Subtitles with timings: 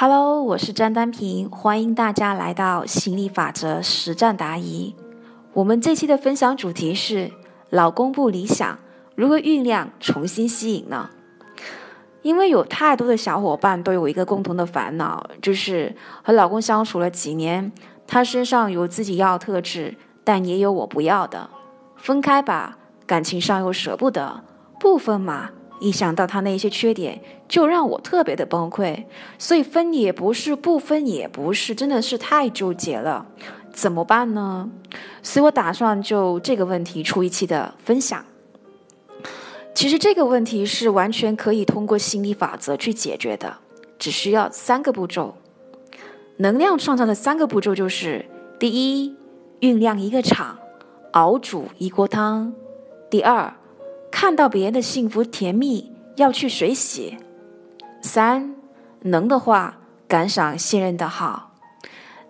[0.00, 4.94] Hello，我是张丹平，欢迎大家来到心理法则实战答疑。
[5.52, 7.32] 我们这期的分享主题是：
[7.70, 8.78] 老公不理想，
[9.16, 11.10] 如何酝酿重新吸引呢？
[12.22, 15.92] 因为有太多的小伙伴都有一个共同的烦恼，就是
[16.22, 17.72] 和老公相处了几年，
[18.06, 21.50] 他身上有自己要特质，但也有我不要的。
[21.96, 24.44] 分开吧，感情上又舍不得；
[24.78, 25.50] 不分嘛。
[25.80, 29.04] 一想到他那些缺点，就让我特别的崩溃。
[29.38, 33.26] 所以分也不是，不分也不是，真的是太纠结了。
[33.72, 34.68] 怎么办呢？
[35.22, 38.24] 所以我打算就这个问题出一期的分享。
[39.72, 43.58] 其实这个问题是完全可以通过心理法则去解决的，
[43.96, 45.36] 只需要三个步骤。
[46.38, 48.24] 能量创造的三个步骤就是：
[48.58, 49.14] 第一，
[49.60, 50.58] 酝酿一个场，
[51.12, 52.52] 熬煮一锅汤；
[53.08, 53.54] 第二，
[54.20, 57.16] 看到别人的幸福甜蜜，要去水洗；
[58.02, 58.52] 三
[59.02, 59.78] 能的话，
[60.08, 61.52] 感赏信任的好。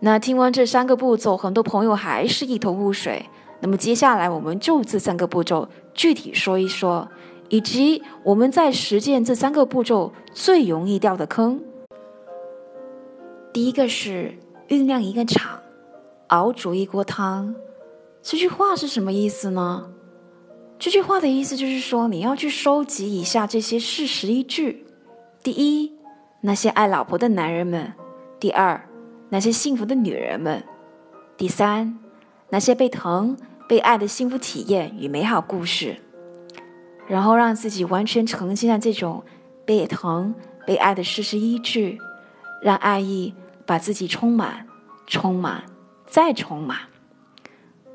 [0.01, 3.25] 那听完这三个步骤，很多朋友还是一头雾水。
[3.61, 7.09] 那么接下来，我们就这三个步骤具体说一说，
[7.49, 11.59] 以及我们在实践这三个步骤最容易掉的坑。
[13.51, 14.35] 第一个是
[14.69, 15.59] 酝酿一个场，
[16.27, 17.55] 熬煮一锅汤。
[18.21, 19.89] 这句话是什么意思呢？
[20.79, 24.87] 这句话的意思就是说，你要去收集以下这些事实依据：
[25.43, 25.93] 第一，
[26.43, 27.95] 那些爱老婆的男人们；
[28.39, 28.89] 第二，
[29.31, 30.61] 那些幸福的女人们；
[31.37, 31.99] 第三，
[32.51, 33.37] 那些被疼、
[33.69, 35.97] 被爱的幸福体验与美好故事。
[37.09, 39.25] 然后让自己完全沉浸在这种
[39.65, 40.33] 被疼、
[40.65, 41.99] 被爱的事实依据，
[42.63, 43.35] 让爱意
[43.67, 44.67] 把自己充满、
[45.09, 45.65] 充满、
[46.07, 46.79] 再充满。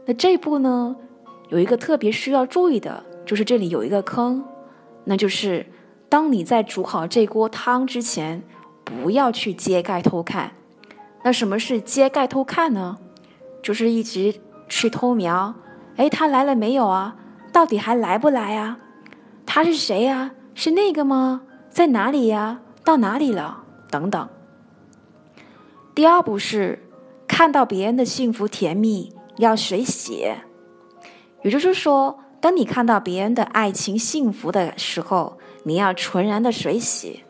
[0.05, 0.97] 那这一步呢？
[1.49, 4.43] 有一个特别需要注意的，就是这里有一个坑，
[5.03, 5.65] 那就是
[6.09, 8.43] 当你在煮好这锅汤之前，
[8.83, 10.51] 不要去揭盖偷看。
[11.23, 12.97] 那什么是揭盖偷看呢？
[13.61, 14.33] 就是一直
[14.67, 15.53] 去偷瞄，
[15.95, 17.15] 哎，他来了没有啊？
[17.51, 18.77] 到底还来不来啊？
[19.45, 20.31] 他是谁呀？
[20.55, 21.43] 是那个吗？
[21.69, 22.59] 在哪里呀？
[22.83, 23.63] 到哪里了？
[23.89, 24.27] 等等。
[25.95, 26.79] 第二步是
[27.27, 30.35] 看到别人的幸福甜蜜，要水写。
[31.43, 37.23] 也就是说，当你看到别人的爱情幸福的时候，你要纯然的水洗。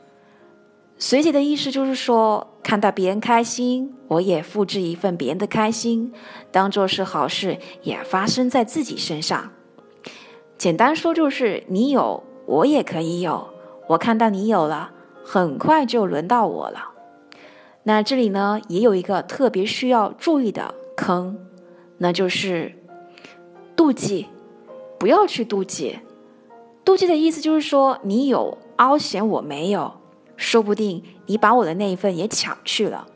[0.98, 6.14] 水洗的意思就是说，看到别人开心，我也复制一份别人的开心，
[6.52, 9.52] 当做是好事，也发生在自己身上。
[10.58, 13.50] 简单说就是，你有，我也可以有。
[13.90, 14.92] 我看到你有了，
[15.26, 16.92] 很快就轮到我了。
[17.84, 21.38] 那这里呢，也有一个特别需要注意的坑，
[21.98, 22.83] 那就是。
[23.76, 24.28] 妒忌，
[25.00, 26.00] 不要去妒忌。
[26.86, 29.94] 妒忌的意思就是说，你有凹嫌我没有，
[30.36, 33.08] 说不定你把我的那一份也抢去了。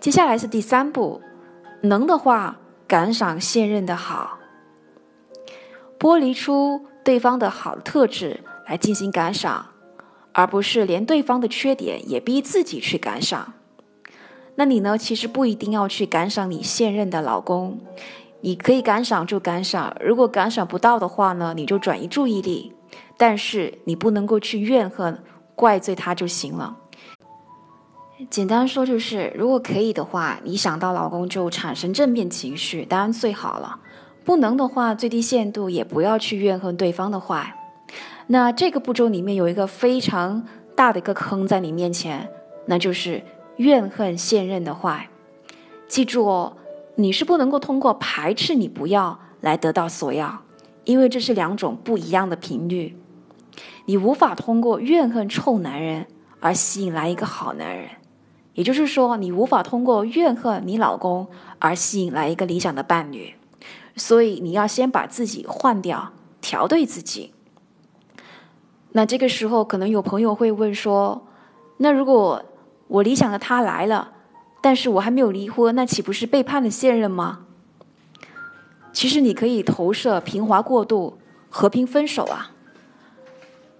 [0.00, 1.20] 接下来是第三步，
[1.82, 4.38] 能的话感赏现任的好，
[5.98, 9.66] 剥离出对方的好特质来进行感赏，
[10.32, 13.52] 而不是连对方的缺点也逼自己去感赏。
[14.56, 14.98] 那你呢？
[14.98, 17.78] 其实不一定要去感赏你现任的老公。
[18.42, 22.72] 你可以感赏就感赏，如果感赏不到的话呢，你就转移注意力。
[23.16, 25.22] 但是你不能够去怨恨、
[25.54, 26.74] 怪罪他就行了。
[28.30, 33.78] 简单说就是，如果可以的话，你想到老公就产生正面情绪，当然最好了。
[34.24, 37.54] 不能的话，最低限度也不要去怨恨对方的坏。
[38.26, 42.26] 那这个步骤里面有一个非常大的一个坑在你面前，
[42.66, 43.22] 那就是
[43.56, 45.08] 怨恨现任的坏。
[45.86, 46.56] 记住哦。
[46.96, 50.42] 你是不能够通过排斥你不要来得到所要，
[50.84, 52.96] 因为这是两种不一样的频率。
[53.86, 56.06] 你无法通过怨恨臭男人
[56.40, 57.88] 而吸引来一个好男人，
[58.54, 61.26] 也就是说，你无法通过怨恨你老公
[61.58, 63.34] 而吸引来一个理想的伴侣。
[63.96, 67.32] 所以你要先把自己换掉，调对自己。
[68.92, 71.26] 那这个时候，可能有朋友会问说
[71.78, 72.42] ：“那如果
[72.88, 74.12] 我理想的他来了？”
[74.60, 77.40] 但是我还没有离婚，那岂不是背叛了现任吗？
[78.92, 81.18] 其实你可以投射平滑过渡，
[81.48, 82.50] 和平分手啊。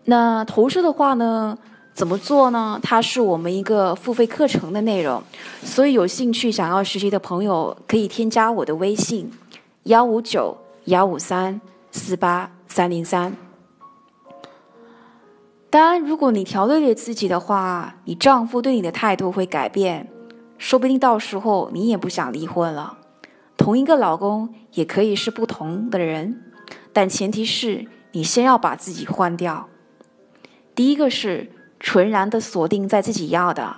[0.04, 1.58] 那投射的话呢，
[1.92, 2.80] 怎么做呢？
[2.82, 5.22] 它是我们一个付费课程的内容，
[5.62, 9.30] 所以有兴趣想要学习的朋友可以添加我的微信：
[9.82, 10.56] 幺五九
[10.86, 11.60] 幺五三
[11.90, 13.36] 四八三零三。
[15.68, 20.08] 当然，如果你调对了自己的话，你丈夫对你的态度会改变。
[20.60, 22.98] 说不定到时候你也不想离婚了。
[23.56, 26.52] 同一个老公也可以是不同的人，
[26.92, 29.68] 但前提是你先要把自己换掉。
[30.74, 33.74] 第一个是纯然的锁定在自己要的；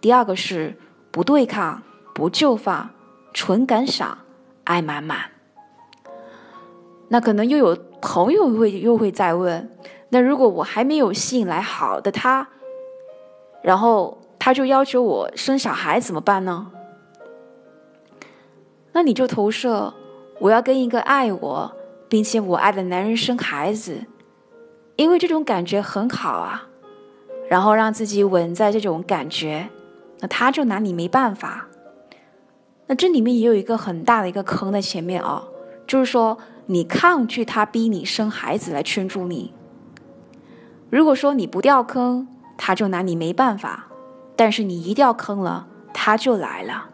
[0.00, 0.76] 第二个是
[1.10, 1.82] 不对抗、
[2.14, 2.90] 不就范、
[3.34, 4.18] 纯感赏、
[4.62, 5.32] 爱满满。
[7.08, 9.68] 那可能又有朋友会又会再问：
[10.10, 12.48] 那如果我还没有吸引来好的他，
[13.62, 16.72] 然后他就要求我生小孩怎么办呢？
[18.92, 19.94] 那你就投射，
[20.40, 21.72] 我要跟一个爱我
[22.08, 24.06] 并且我爱的男人生孩子，
[24.96, 26.66] 因为这种感觉很好啊。
[27.48, 29.68] 然后让自己稳在这种感觉，
[30.20, 31.66] 那他就拿你没办法。
[32.86, 35.44] 那这里面也有一个很大的一个坑在前面啊，
[35.86, 39.52] 就是说你抗拒他逼你生孩子来圈住你。
[40.88, 42.26] 如果说你不掉坑，
[42.56, 43.89] 他就拿你没办法；
[44.40, 46.88] 但是你一掉坑了，他就来了。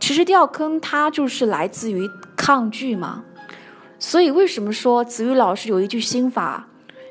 [0.00, 3.22] 其实掉坑，它就是来自于抗拒嘛。
[3.98, 6.66] 所以为什么说子瑜老师有一句心法，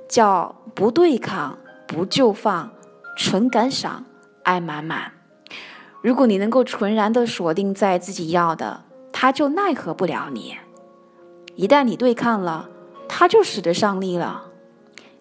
[0.09, 1.55] 叫不对抗？
[1.85, 2.71] 不就放，
[3.15, 4.03] 纯感赏，
[4.41, 5.11] 爱满满。
[6.01, 10.57] 如果你能够纯然的锁定在自己要的，他就奈何不了你。
[11.53, 12.67] 一旦你对抗了，
[13.07, 14.45] 他就使得上力了；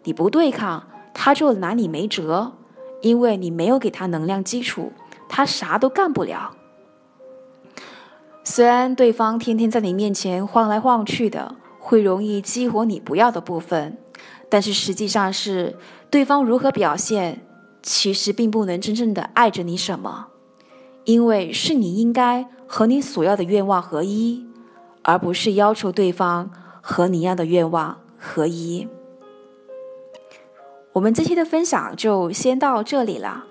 [0.05, 2.53] 你不对抗，他就拿你没辙，
[3.03, 4.93] 因为你没有给他能量基础，
[5.29, 6.57] 他啥都干不了。
[8.43, 13.99] 虽然对方天天在你面前晃来晃去的，会容易激活你不要的部分。
[14.49, 15.77] 但是实际上是
[16.11, 17.45] 对方如何表现，
[17.83, 20.27] 其实并不能真正的爱着你什么，
[21.05, 24.47] 因为是你应该和你所要的愿望合一，
[25.03, 26.51] 而不是要求对方
[26.81, 28.87] 和你要的愿望合一。
[30.93, 33.45] 我们这期的分享就先到这里了。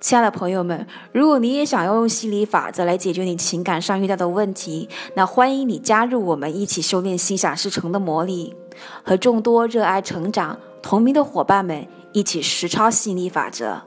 [0.00, 8.54] 亲爱的朋友们，如果你也想要用心理法则来解决你情感上遇到的问题，那欢迎你加入我们一起修炼心想事成的魔力，
[9.02, 13.82] 和众多热爱成长同名的伙伴们一起实操吸引力法则。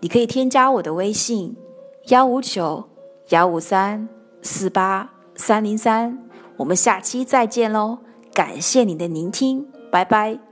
[0.00, 1.56] 你可以添加我的微信：
[2.08, 2.88] 幺五九
[3.28, 4.08] 幺五三
[4.42, 6.18] 四八三零三。
[6.56, 7.98] 我们下期再见喽！
[8.32, 10.47] 感谢你的聆听，拜拜。